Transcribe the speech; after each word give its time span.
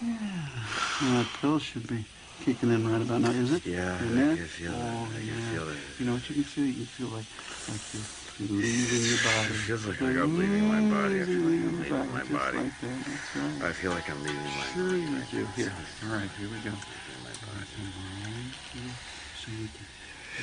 Well, 0.00 1.12
that 1.12 1.26
pill 1.40 1.58
should 1.58 1.86
be 1.86 2.04
kicking 2.42 2.72
in 2.72 2.90
right 2.90 3.02
about 3.02 3.20
now, 3.20 3.30
is 3.32 3.52
it? 3.52 3.66
Yeah, 3.66 3.94
I 3.96 3.98
can 3.98 4.36
feel. 4.46 4.72
Oh, 4.72 5.08
I 5.12 5.20
can 5.20 5.40
feel 5.52 5.68
it. 5.68 5.76
You 5.98 6.06
know 6.06 6.14
what 6.14 6.28
you 6.28 6.36
can 6.36 6.44
feel? 6.44 6.64
You 6.64 6.72
can 6.72 6.86
feel 6.86 7.08
like, 7.08 7.28
like 7.68 7.84
you're, 7.92 8.08
you're 8.40 8.64
leaving 8.64 9.04
your 9.04 9.20
body. 9.20 9.52
It 9.52 9.60
feels 9.68 9.86
like 9.86 10.00
I'm 10.00 10.38
leaving 10.38 10.64
my 10.68 10.80
body. 10.88 11.20
I 11.20 11.24
feel 11.28 11.36
like 11.36 11.60
I'm 11.60 11.84
Leaving 11.84 12.12
my 12.16 12.24
body. 12.32 12.58
Like 12.64 12.80
that. 12.80 12.96
That's 13.04 13.36
right. 13.36 13.68
I 13.68 13.72
feel 13.76 13.90
like 13.92 14.08
I'm 14.08 14.22
leaving 14.24 14.40
my 14.40 14.64
Sure 14.72 14.88
body. 14.88 15.04
you 15.04 15.44
do. 15.44 15.44
Here. 15.52 15.72
All 16.08 16.16
right, 16.16 16.30
here 16.40 16.48
we 16.48 16.56
go. 16.64 16.72
My 16.72 17.36
body. 17.44 17.68
So 19.36 19.52
you 19.52 19.68
can, 19.68 19.84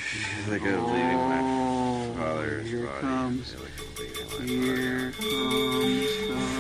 feel 0.05 0.53
like 0.53 0.65
I'm 0.69 0.85
leaving 0.85 1.17
my 1.33 1.41
oh, 1.41 2.13
father's 2.13 2.69
here 2.69 2.85
body. 2.85 3.01
comes, 3.01 3.41
I 3.41 3.57
feel 3.57 3.65
like 3.65 3.73
I'm 3.81 3.89
leaving 3.97 4.29
my 4.29 4.45
here 4.45 5.17
comes 5.17 6.13
some 6.29 6.56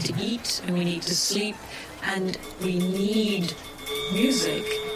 to 0.00 0.14
eat 0.20 0.62
and 0.66 0.76
we 0.76 0.84
need 0.84 1.02
to 1.02 1.14
sleep 1.14 1.56
and 2.02 2.38
we 2.62 2.78
need 2.78 3.54
music. 4.12 4.89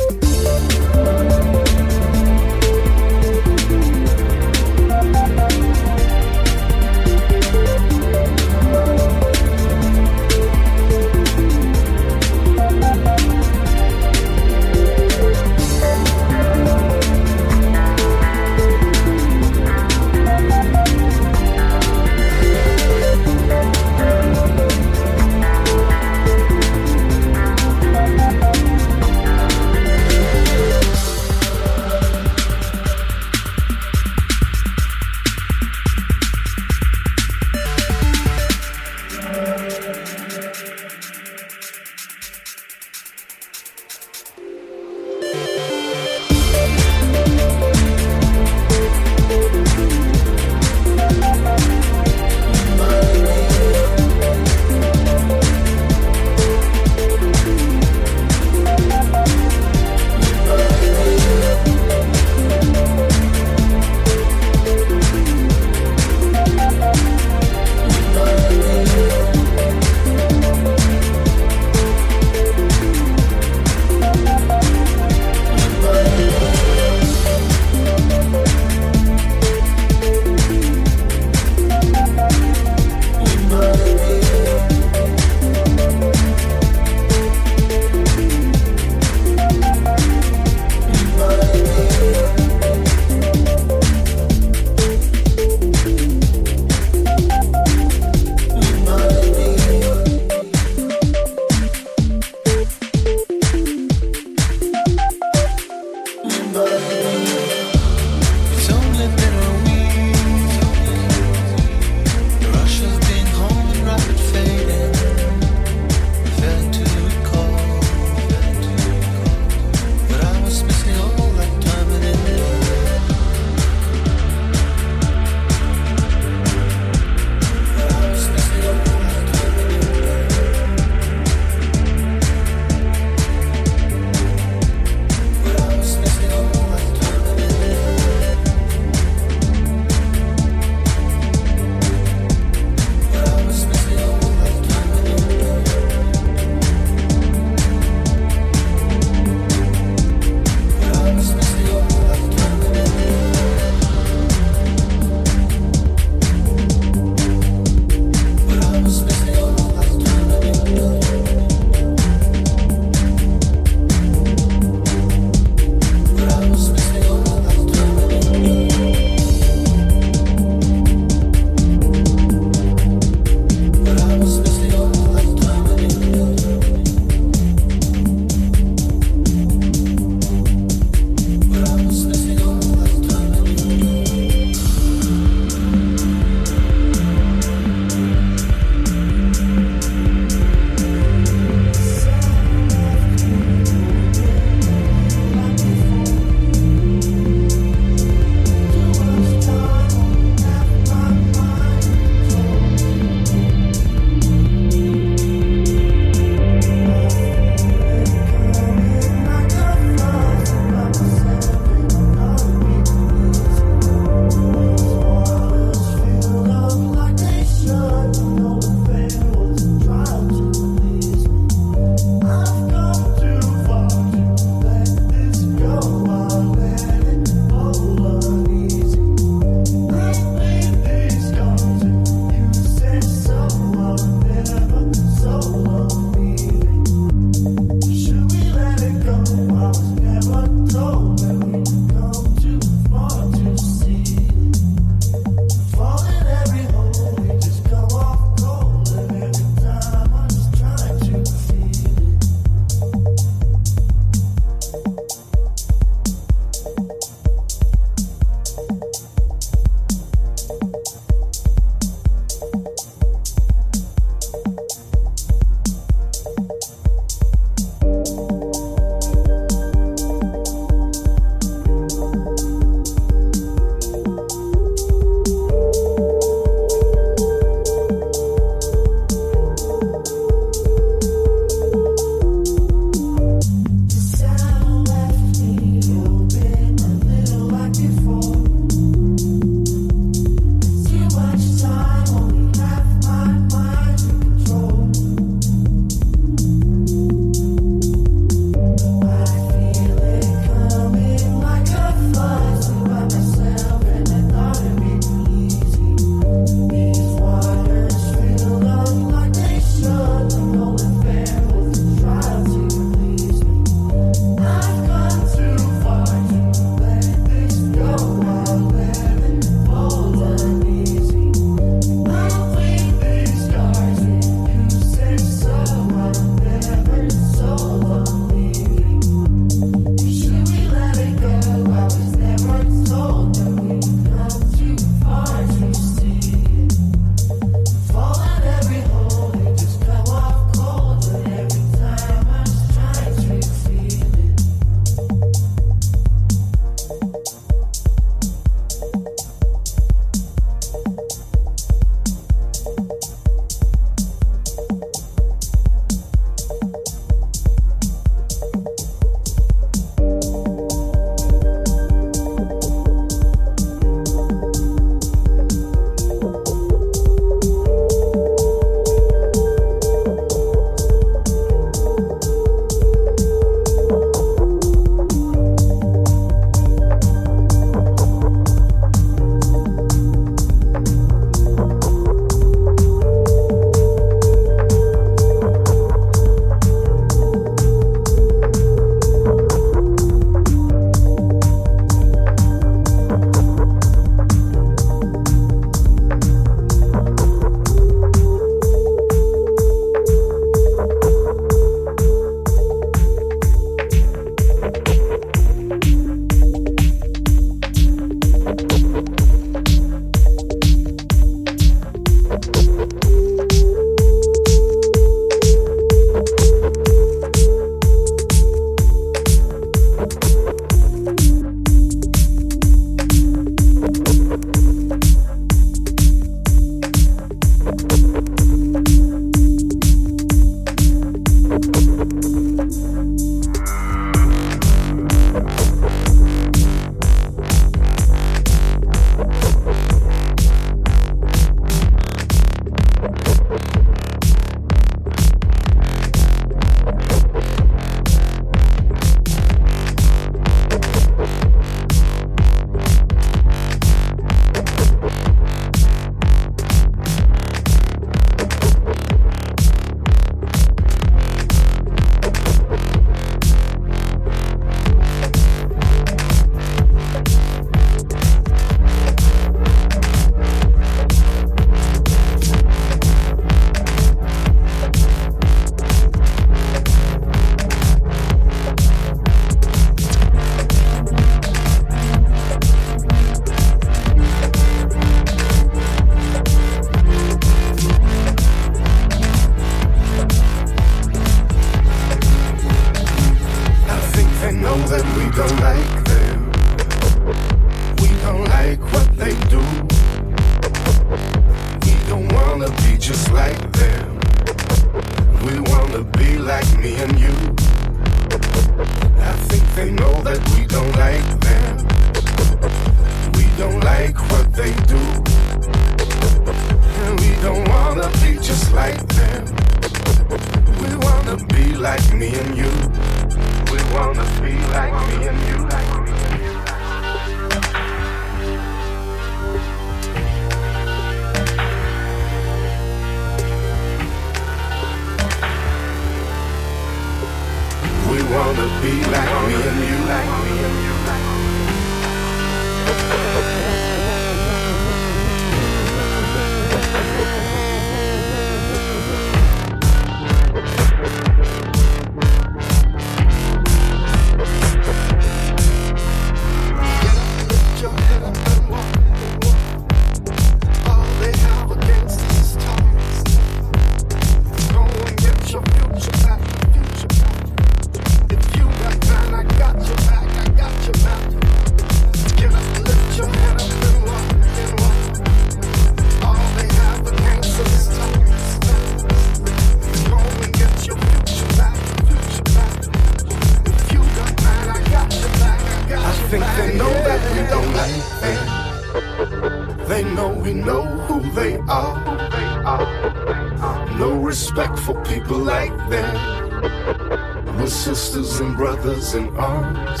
brothers 598.90 599.14
in 599.14 599.36
arms. 599.36 600.00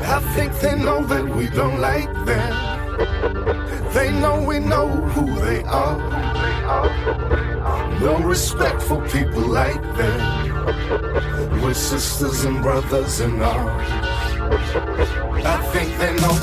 I 0.00 0.20
think 0.34 0.52
they 0.60 0.76
know 0.78 1.04
that 1.06 1.24
we 1.36 1.48
don't 1.48 1.80
like 1.80 2.12
them. 2.24 2.52
They 3.92 4.12
know 4.20 4.44
we 4.44 4.60
know 4.60 4.88
who 4.88 5.26
they 5.40 5.64
are. 5.64 5.98
No 8.00 8.18
respect 8.18 8.80
for 8.82 9.02
people 9.08 9.42
like 9.42 9.82
them. 9.96 11.60
We're 11.60 11.74
sisters 11.74 12.44
and 12.44 12.62
brothers 12.62 13.20
in 13.20 13.42
arms. 13.42 13.88
I 15.44 15.56
think 15.72 15.98
they 15.98 16.14
know 16.22 16.37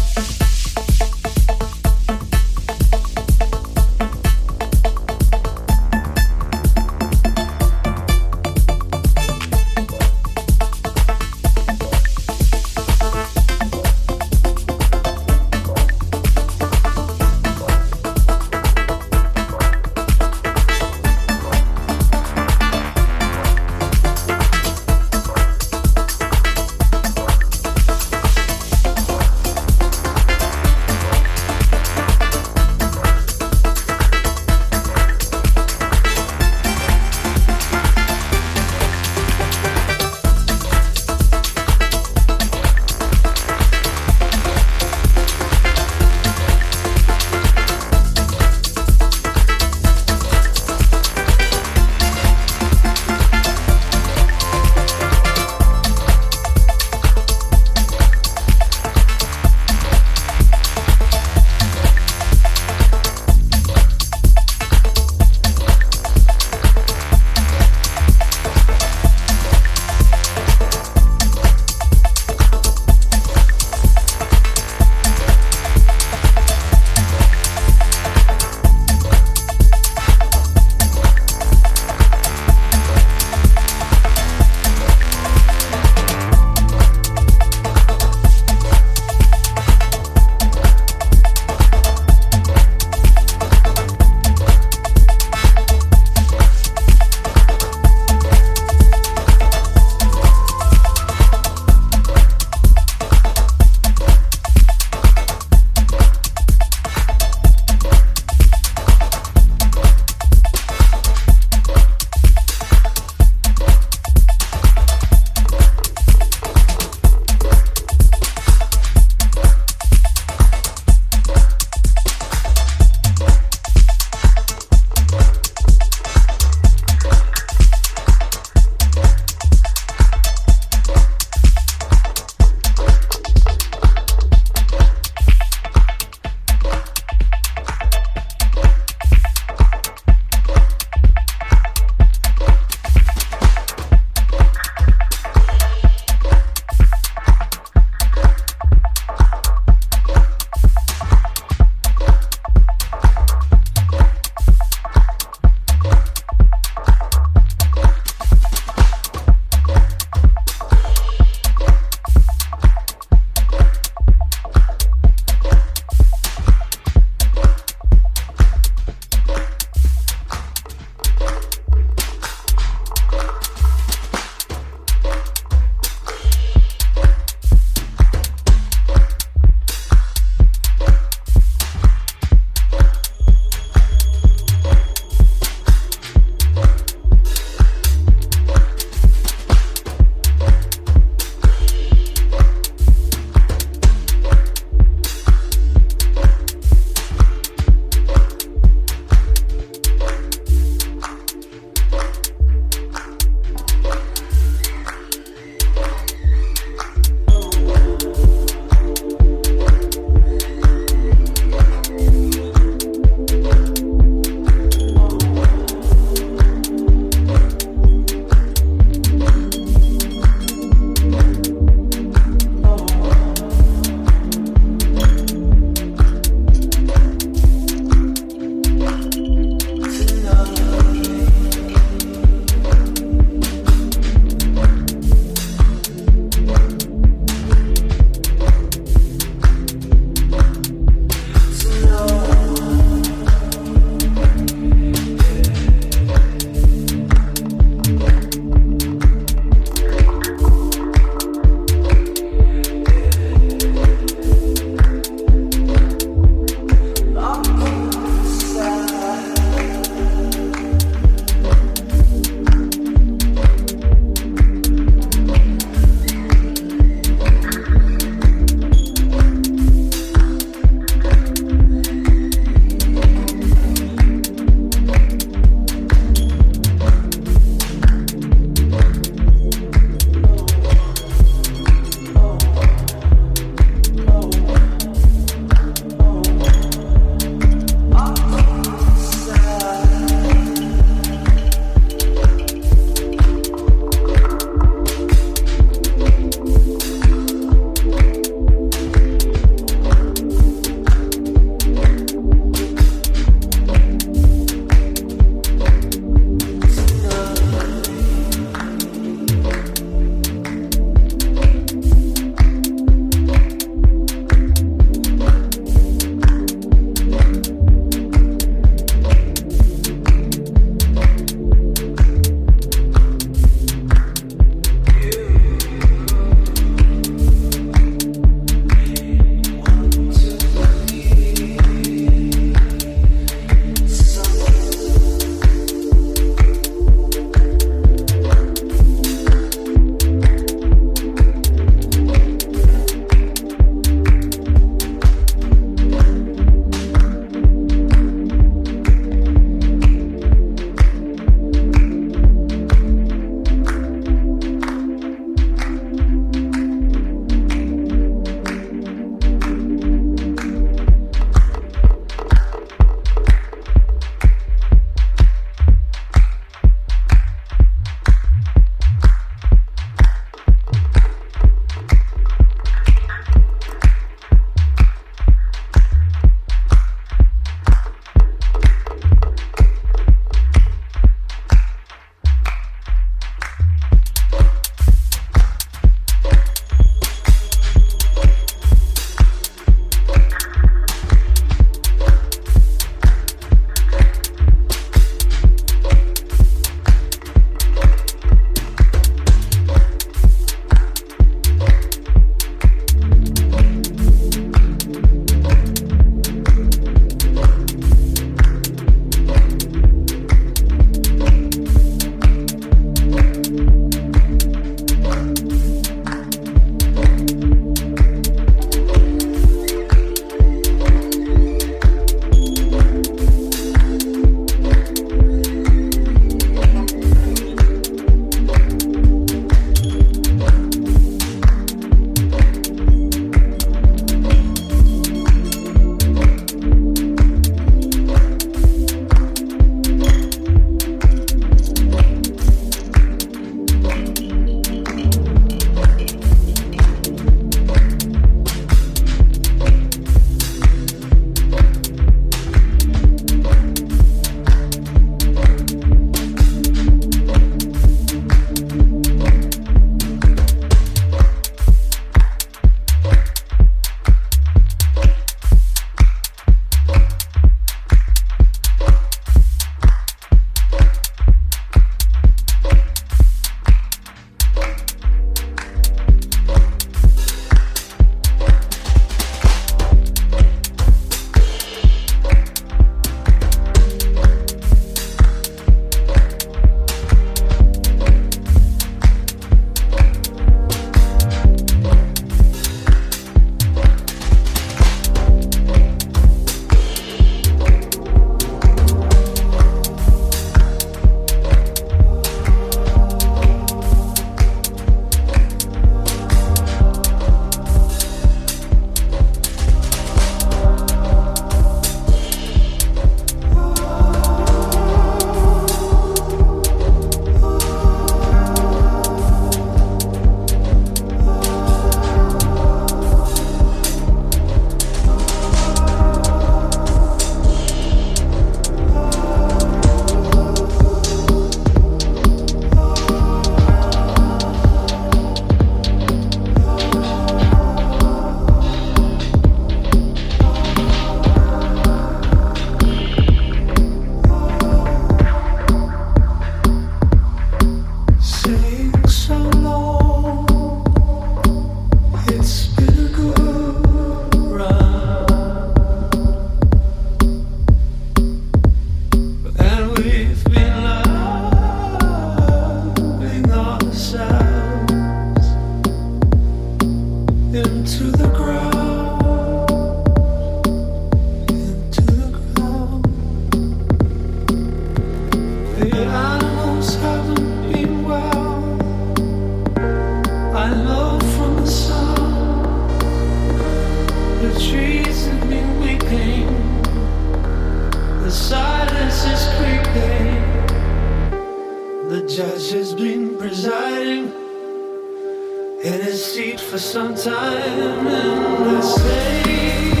in 595.83 595.99
his 595.99 596.23
seat 596.23 596.59
for 596.59 596.77
some 596.77 597.15
time 597.15 598.05
in 598.07 598.75
a 598.75 598.81
state 598.83 600.00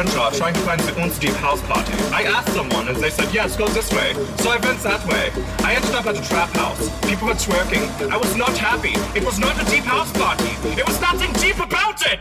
Trying 0.00 0.54
to 0.54 0.60
find 0.60 0.80
the 0.80 1.18
Deep 1.20 1.34
House 1.34 1.60
Party. 1.62 1.92
I 2.10 2.22
asked 2.22 2.54
someone 2.54 2.88
and 2.88 2.96
they 2.96 3.10
said, 3.10 3.34
yes, 3.34 3.54
go 3.54 3.68
this 3.68 3.92
way. 3.92 4.14
So 4.38 4.50
I 4.50 4.56
went 4.56 4.80
that 4.80 5.06
way. 5.06 5.30
I 5.62 5.74
ended 5.74 5.94
up 5.94 6.06
at 6.06 6.16
a 6.16 6.26
trap 6.26 6.48
house. 6.56 6.88
People 7.06 7.28
were 7.28 7.34
twerking. 7.34 8.10
I 8.10 8.16
was 8.16 8.34
not 8.34 8.56
happy. 8.56 8.94
It 9.14 9.22
was 9.22 9.38
not 9.38 9.60
a 9.60 9.70
deep 9.70 9.84
house 9.84 10.10
party. 10.12 10.56
It 10.80 10.86
was 10.88 10.98
nothing 11.02 11.30
deep 11.34 11.58
about 11.58 12.00
it! 12.06 12.19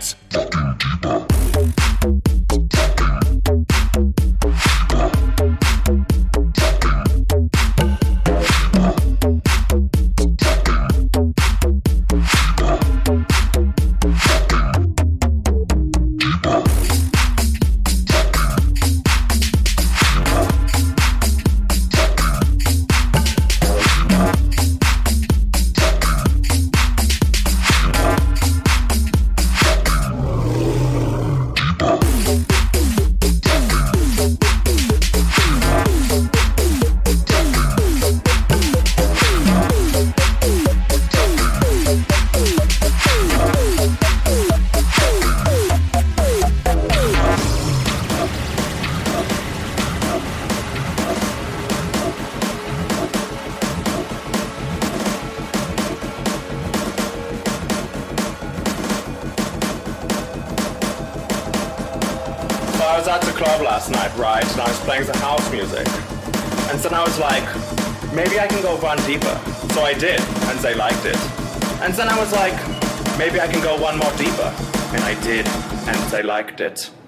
They 76.60 76.99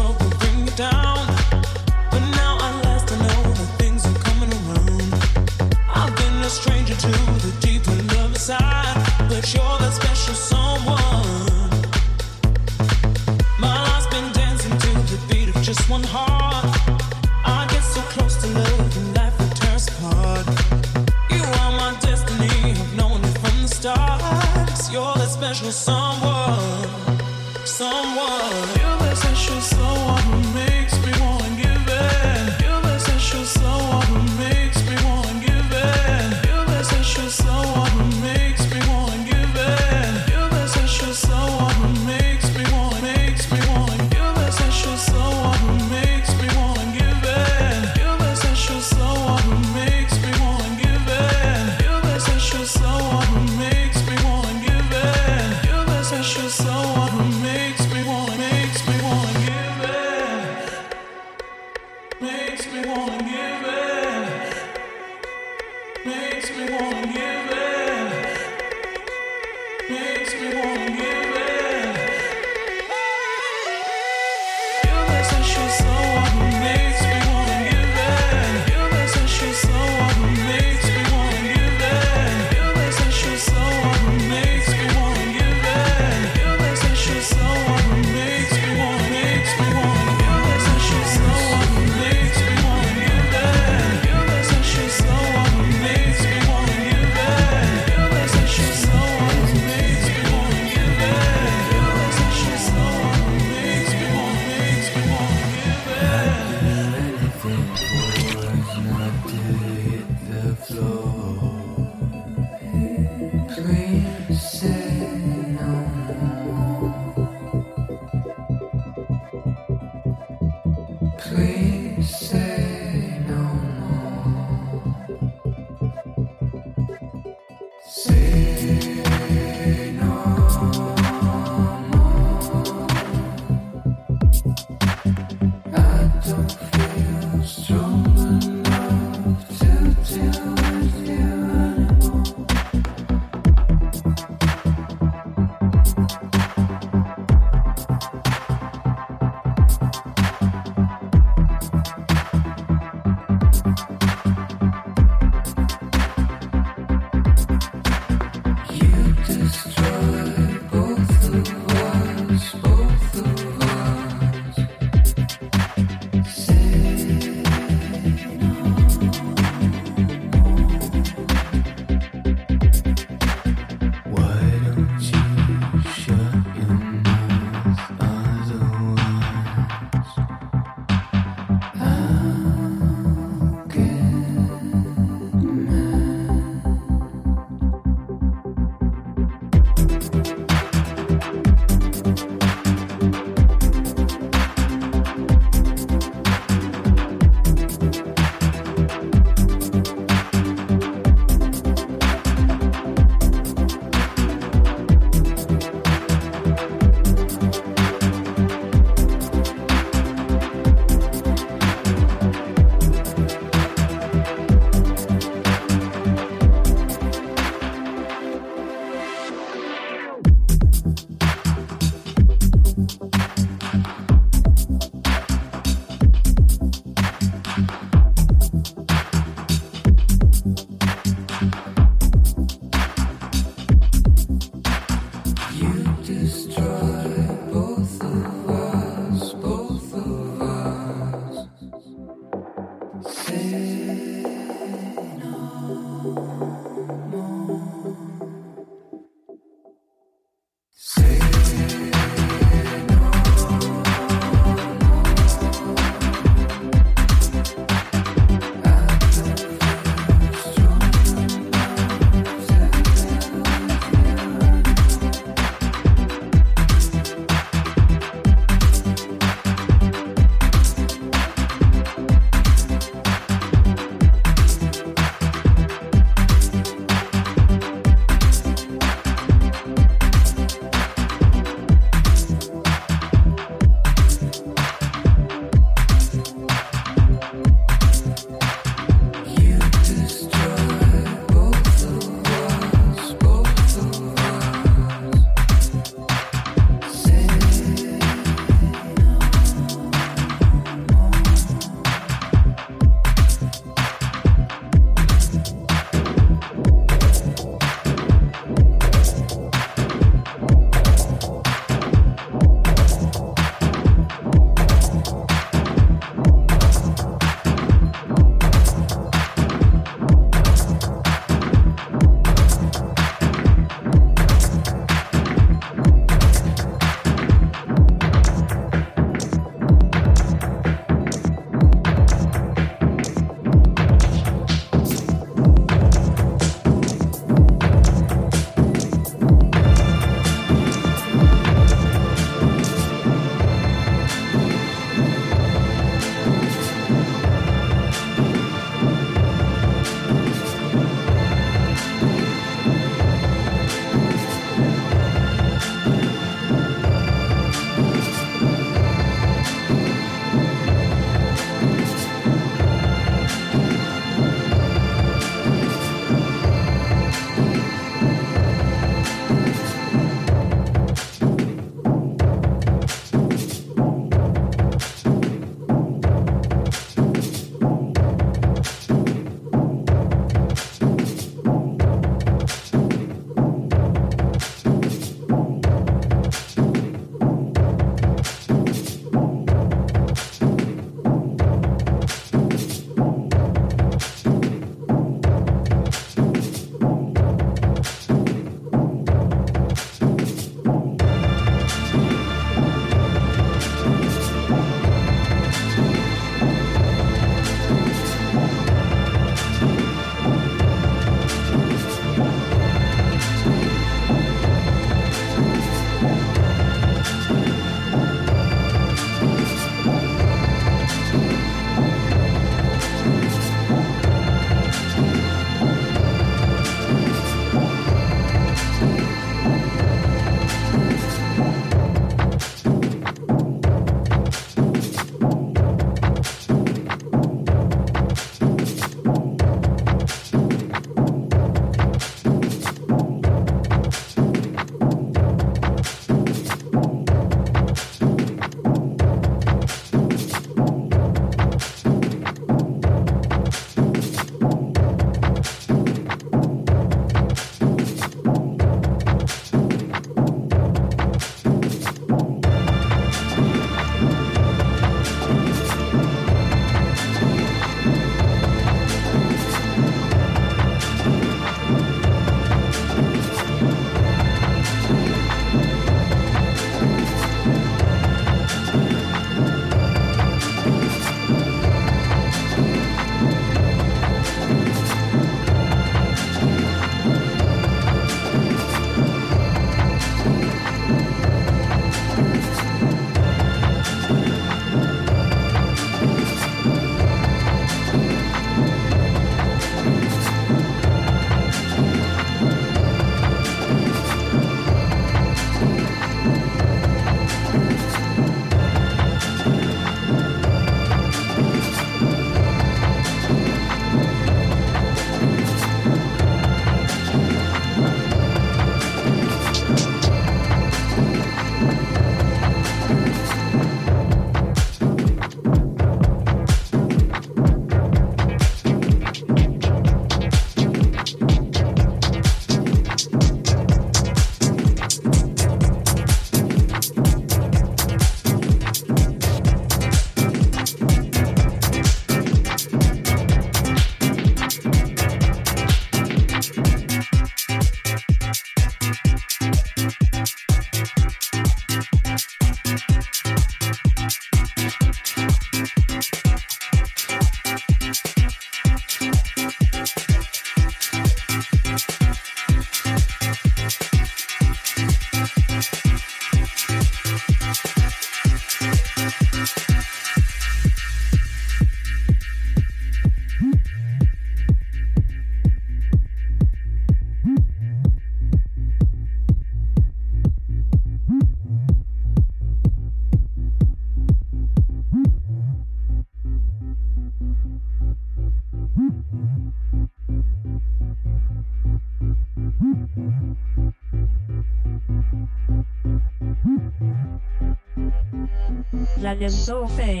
La 599.21 599.29
so 599.29 599.67
faite. 599.67 600.00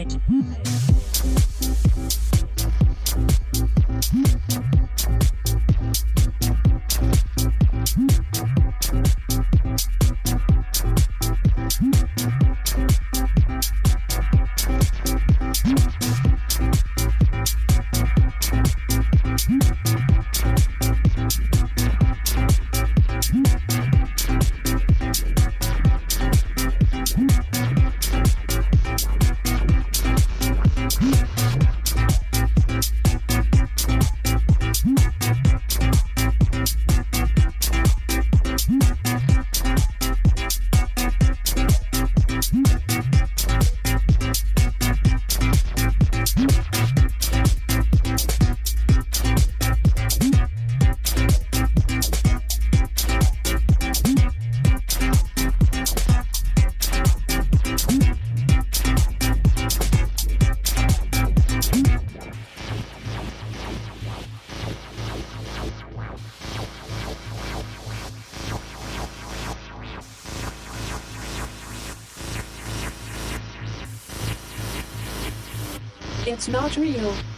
Not 76.51 76.75
real. 76.75 77.30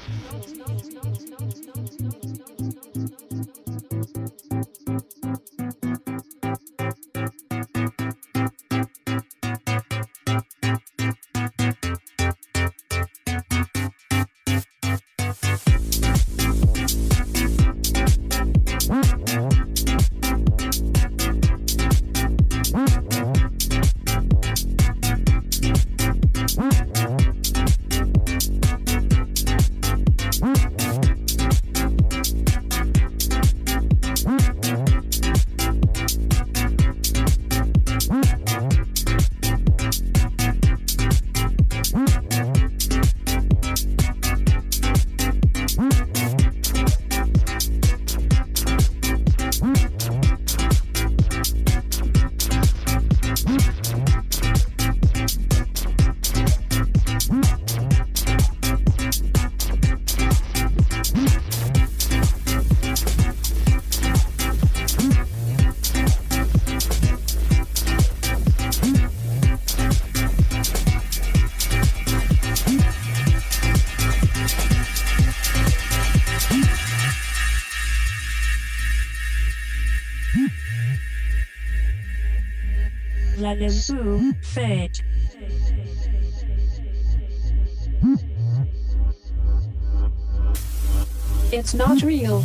It's 91.52 91.76
not 91.76 92.02
real. 92.02 92.44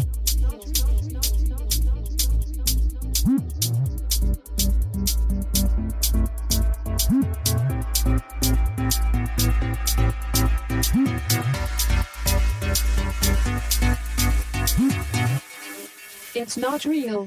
It's 16.35 16.57
not 16.59 16.85
real. 16.85 17.27